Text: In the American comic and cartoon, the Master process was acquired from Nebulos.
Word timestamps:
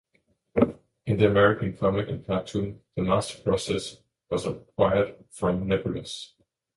In 1.05 1.17
the 1.17 1.27
American 1.27 1.77
comic 1.77 2.09
and 2.09 2.25
cartoon, 2.25 2.81
the 2.95 3.03
Master 3.03 3.39
process 3.43 3.97
was 4.31 4.47
acquired 4.47 5.23
from 5.29 5.67
Nebulos. 5.67 6.33